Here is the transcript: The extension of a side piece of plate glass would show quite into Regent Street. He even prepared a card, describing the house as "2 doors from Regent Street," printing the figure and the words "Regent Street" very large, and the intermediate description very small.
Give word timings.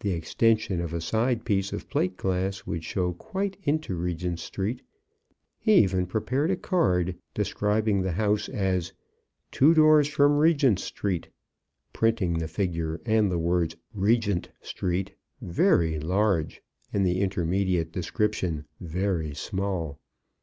The 0.00 0.10
extension 0.12 0.78
of 0.82 0.92
a 0.92 1.00
side 1.00 1.46
piece 1.46 1.72
of 1.72 1.88
plate 1.88 2.18
glass 2.18 2.66
would 2.66 2.84
show 2.84 3.14
quite 3.14 3.56
into 3.62 3.94
Regent 3.94 4.38
Street. 4.38 4.82
He 5.58 5.76
even 5.76 6.04
prepared 6.06 6.50
a 6.50 6.56
card, 6.56 7.16
describing 7.32 8.02
the 8.02 8.12
house 8.12 8.46
as 8.50 8.92
"2 9.52 9.72
doors 9.72 10.06
from 10.06 10.36
Regent 10.36 10.80
Street," 10.80 11.28
printing 11.94 12.34
the 12.34 12.46
figure 12.46 13.00
and 13.06 13.32
the 13.32 13.38
words 13.38 13.74
"Regent 13.94 14.50
Street" 14.60 15.12
very 15.40 15.98
large, 15.98 16.60
and 16.92 17.06
the 17.06 17.22
intermediate 17.22 17.90
description 17.90 18.66
very 18.82 19.34
small. 19.34 19.98